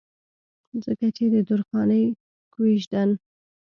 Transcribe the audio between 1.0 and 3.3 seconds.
چې د درخانۍ کويژدن